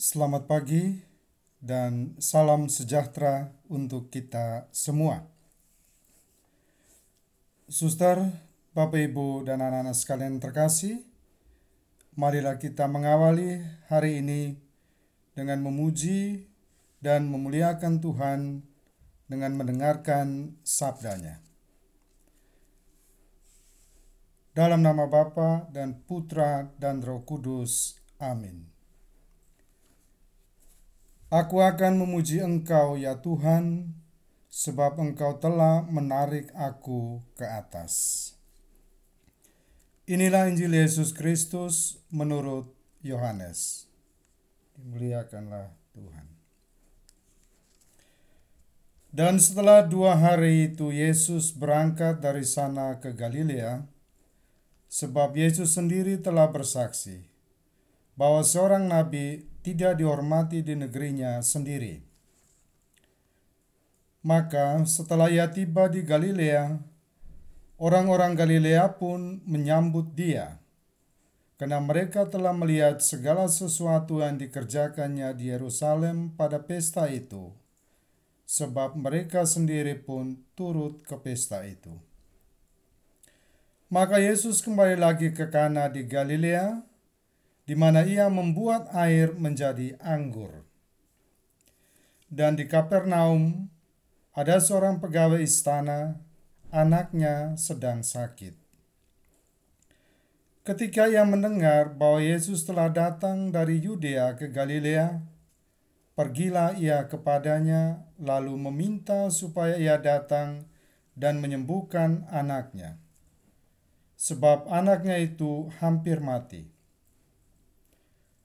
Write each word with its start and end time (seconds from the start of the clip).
Selamat 0.00 0.48
pagi 0.48 0.96
dan 1.60 2.16
salam 2.16 2.72
sejahtera 2.72 3.52
untuk 3.68 4.08
kita 4.08 4.64
semua. 4.72 5.28
Suster, 7.68 8.16
Bapak, 8.72 8.96
Ibu, 8.96 9.44
dan 9.44 9.60
anak-anak 9.60 9.92
sekalian 9.92 10.40
terkasih, 10.40 11.04
marilah 12.16 12.56
kita 12.56 12.88
mengawali 12.88 13.60
hari 13.92 14.24
ini 14.24 14.56
dengan 15.36 15.60
memuji 15.68 16.48
dan 17.04 17.28
memuliakan 17.28 18.00
Tuhan 18.00 18.64
dengan 19.28 19.52
mendengarkan 19.52 20.56
sabdanya. 20.64 21.44
Dalam 24.56 24.80
nama 24.80 25.04
Bapa 25.04 25.68
dan 25.68 25.92
Putra 26.08 26.72
dan 26.80 27.04
Roh 27.04 27.20
Kudus. 27.20 28.00
Amin. 28.16 28.79
Aku 31.30 31.62
akan 31.62 31.94
memuji 31.94 32.42
Engkau, 32.42 32.98
ya 32.98 33.22
Tuhan, 33.22 33.94
sebab 34.50 34.98
Engkau 34.98 35.38
telah 35.38 35.86
menarik 35.86 36.50
aku 36.58 37.22
ke 37.38 37.46
atas. 37.46 38.34
Inilah 40.10 40.50
Injil 40.50 40.74
Yesus 40.74 41.14
Kristus 41.14 42.02
menurut 42.10 42.74
Yohanes. 42.98 43.86
Dimuliakanlah 44.74 45.70
Tuhan. 45.94 46.26
Dan 49.14 49.38
setelah 49.38 49.86
dua 49.86 50.18
hari 50.18 50.74
itu 50.74 50.90
Yesus 50.90 51.54
berangkat 51.54 52.18
dari 52.18 52.42
sana 52.42 52.98
ke 52.98 53.14
Galilea, 53.14 53.86
sebab 54.90 55.38
Yesus 55.38 55.78
sendiri 55.78 56.18
telah 56.18 56.50
bersaksi 56.50 57.30
bahwa 58.18 58.42
seorang 58.42 58.90
nabi 58.90 59.49
tidak 59.60 60.00
dihormati 60.00 60.64
di 60.64 60.76
negerinya 60.76 61.40
sendiri. 61.44 62.00
Maka 64.20 64.84
setelah 64.84 65.32
ia 65.32 65.48
tiba 65.48 65.88
di 65.88 66.04
Galilea, 66.04 66.76
orang-orang 67.80 68.36
Galilea 68.36 69.00
pun 69.00 69.40
menyambut 69.48 70.12
dia, 70.12 70.60
karena 71.56 71.80
mereka 71.80 72.28
telah 72.28 72.52
melihat 72.52 73.00
segala 73.00 73.48
sesuatu 73.48 74.20
yang 74.20 74.36
dikerjakannya 74.36 75.32
di 75.32 75.48
Yerusalem 75.48 76.36
pada 76.36 76.60
pesta 76.60 77.08
itu, 77.08 77.52
sebab 78.44 78.96
mereka 78.96 79.48
sendiri 79.48 79.96
pun 79.96 80.44
turut 80.52 81.00
ke 81.00 81.16
pesta 81.16 81.64
itu. 81.64 81.96
Maka 83.88 84.20
Yesus 84.20 84.60
kembali 84.60 85.00
lagi 85.00 85.32
ke 85.32 85.48
Kana 85.48 85.88
di 85.88 86.04
Galilea, 86.04 86.89
di 87.70 87.78
mana 87.78 88.02
ia 88.02 88.26
membuat 88.26 88.90
air 88.90 89.30
menjadi 89.38 89.94
anggur. 90.02 90.66
Dan 92.26 92.58
di 92.58 92.66
Kapernaum 92.66 93.70
ada 94.34 94.58
seorang 94.58 94.98
pegawai 94.98 95.38
istana, 95.38 96.18
anaknya 96.74 97.54
sedang 97.54 98.02
sakit. 98.02 98.58
Ketika 100.66 101.06
ia 101.06 101.22
mendengar 101.22 101.94
bahwa 101.94 102.18
Yesus 102.18 102.66
telah 102.66 102.90
datang 102.90 103.54
dari 103.54 103.78
Yudea 103.78 104.34
ke 104.34 104.50
Galilea, 104.50 105.22
pergilah 106.18 106.74
ia 106.74 107.06
kepadanya, 107.06 108.02
lalu 108.18 108.58
meminta 108.58 109.30
supaya 109.30 109.78
ia 109.78 109.94
datang 109.94 110.66
dan 111.14 111.38
menyembuhkan 111.38 112.26
anaknya, 112.34 112.98
sebab 114.18 114.66
anaknya 114.66 115.22
itu 115.22 115.70
hampir 115.78 116.18
mati. 116.18 116.79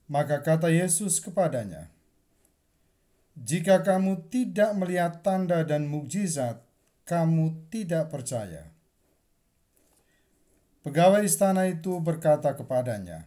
Maka 0.05 0.45
kata 0.45 0.69
Yesus 0.69 1.17
kepadanya, 1.17 1.89
"Jika 3.33 3.81
kamu 3.81 4.29
tidak 4.29 4.77
melihat 4.77 5.25
tanda 5.25 5.65
dan 5.65 5.89
mukjizat, 5.89 6.61
kamu 7.09 7.69
tidak 7.73 8.13
percaya." 8.13 8.69
Pegawai 10.85 11.25
istana 11.25 11.65
itu 11.65 11.97
berkata 11.97 12.53
kepadanya, 12.53 13.25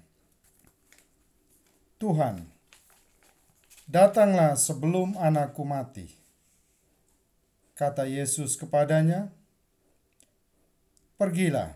"Tuhan, 1.99 2.47
datanglah 3.91 4.55
sebelum 4.55 5.19
anakku 5.19 5.67
mati." 5.67 6.15
Kata 7.75 8.07
Yesus 8.07 8.55
kepadanya, 8.55 9.35
"Pergilah, 11.19 11.75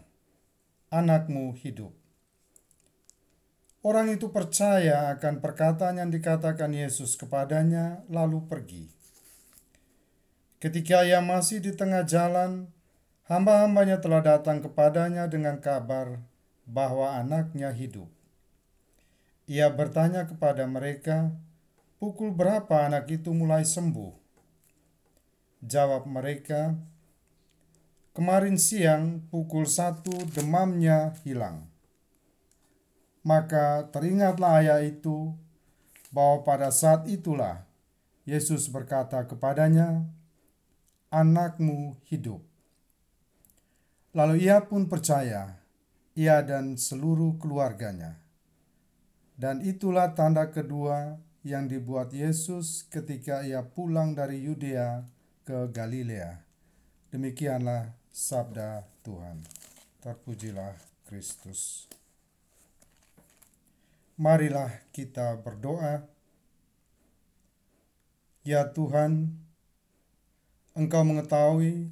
anakmu 0.95 1.59
hidup." 1.59 2.02
Orang 3.83 4.15
itu 4.15 4.31
percaya 4.31 5.11
akan 5.19 5.43
perkataan 5.43 5.99
yang 5.99 6.15
dikatakan 6.15 6.71
Yesus 6.71 7.19
kepadanya, 7.19 8.07
lalu 8.07 8.47
pergi. 8.47 8.87
Ketika 10.63 11.03
ia 11.03 11.19
masih 11.19 11.59
di 11.59 11.75
tengah 11.75 12.07
jalan, 12.07 12.71
hamba-hambanya 13.27 13.99
telah 13.99 14.23
datang 14.23 14.63
kepadanya 14.63 15.27
dengan 15.27 15.59
kabar 15.59 16.23
bahwa 16.63 17.19
anaknya 17.19 17.75
hidup. 17.75 18.07
Ia 19.51 19.67
bertanya 19.75 20.31
kepada 20.31 20.63
mereka, 20.71 21.35
"Pukul 21.99 22.31
berapa 22.31 22.87
anak 22.87 23.11
itu 23.11 23.35
mulai 23.35 23.67
sembuh?" 23.67 24.15
Jawab 25.67 26.07
mereka, 26.07 26.79
"Kemarin 28.15 28.63
siang 28.63 29.27
pukul 29.27 29.67
satu 29.67 30.15
demamnya 30.31 31.19
hilang." 31.27 31.72
Maka 33.23 33.87
teringatlah 33.95 34.59
ayah 34.59 34.83
itu 34.83 35.31
bahwa 36.11 36.43
pada 36.43 36.75
saat 36.75 37.07
itulah 37.07 37.63
Yesus 38.27 38.67
berkata 38.67 39.23
kepadanya, 39.27 40.07
"Anakmu 41.11 41.99
hidup." 42.11 42.43
Lalu 44.13 44.45
ia 44.45 44.61
pun 44.67 44.91
percaya, 44.91 45.57
ia 46.13 46.45
dan 46.45 46.77
seluruh 46.77 47.41
keluarganya. 47.41 48.21
Dan 49.39 49.65
itulah 49.65 50.13
tanda 50.13 50.53
kedua 50.53 51.17
yang 51.43 51.67
dibuat 51.67 52.13
Yesus 52.13 52.87
ketika 52.87 53.43
ia 53.43 53.65
pulang 53.65 54.15
dari 54.15 54.45
Yudea 54.45 55.03
ke 55.43 55.73
Galilea. 55.73 56.45
Demikianlah 57.11 57.91
sabda 58.13 58.87
Tuhan. 59.03 59.43
Terpujilah 60.05 60.77
Kristus. 61.09 61.91
Marilah 64.23 64.71
kita 64.95 65.35
berdoa. 65.43 66.07
Ya 68.47 68.71
Tuhan, 68.71 69.35
Engkau 70.79 71.03
mengetahui 71.03 71.91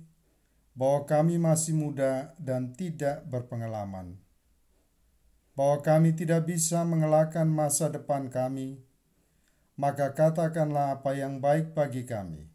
bahwa 0.78 1.10
kami 1.10 1.42
masih 1.42 1.74
muda 1.74 2.30
dan 2.38 2.70
tidak 2.70 3.26
berpengalaman, 3.26 4.14
bahwa 5.58 5.82
kami 5.82 6.14
tidak 6.14 6.46
bisa 6.46 6.86
mengelakkan 6.86 7.50
masa 7.50 7.90
depan 7.90 8.30
kami, 8.30 8.78
maka 9.74 10.14
katakanlah 10.14 11.02
apa 11.02 11.18
yang 11.18 11.42
baik 11.42 11.74
bagi 11.74 12.06
kami. 12.06 12.46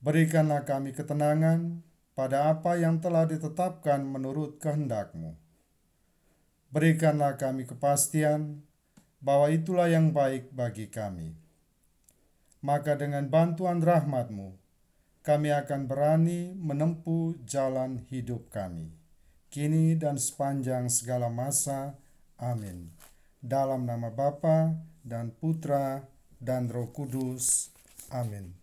Berikanlah 0.00 0.64
kami 0.64 0.96
ketenangan 0.96 1.84
pada 2.16 2.48
apa 2.48 2.80
yang 2.80 2.96
telah 2.96 3.28
ditetapkan 3.28 4.00
menurut 4.08 4.56
kehendak-Mu 4.56 5.51
Berikanlah 6.72 7.36
kami 7.36 7.68
kepastian 7.68 8.64
bahwa 9.20 9.52
itulah 9.52 9.92
yang 9.92 10.16
baik 10.16 10.48
bagi 10.56 10.88
kami. 10.88 11.36
Maka 12.64 12.96
dengan 12.96 13.28
bantuan 13.28 13.84
rahmatmu, 13.84 14.56
kami 15.20 15.52
akan 15.52 15.84
berani 15.84 16.56
menempuh 16.56 17.36
jalan 17.44 18.00
hidup 18.08 18.48
kami. 18.48 18.88
Kini 19.52 20.00
dan 20.00 20.16
sepanjang 20.16 20.88
segala 20.88 21.28
masa. 21.28 22.00
Amin. 22.40 22.88
Dalam 23.44 23.84
nama 23.84 24.08
Bapa 24.08 24.72
dan 25.04 25.28
Putra 25.28 26.08
dan 26.40 26.72
Roh 26.72 26.88
Kudus. 26.88 27.68
Amin. 28.08 28.61